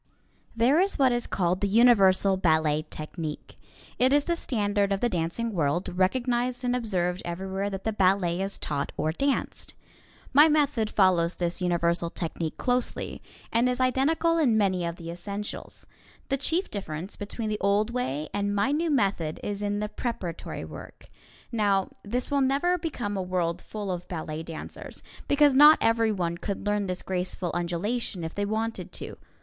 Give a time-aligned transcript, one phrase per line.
[0.55, 3.55] There is what is called the Universal Ballet Technique.
[3.99, 8.41] It is the standard of the dancing world, recognized and observed everywhere that the ballet
[8.41, 9.75] is taught or danced.
[10.33, 15.85] My method follows this Universal Technique closely, and is identical in many of the essentials.
[16.29, 20.65] The chief difference between the old way and my new method is in the preparatory
[20.65, 21.05] work.
[21.51, 26.65] Now, this will never become a world full of ballet dancers, because not everyone could
[26.65, 29.17] learn this graceful undulation if they wanted to.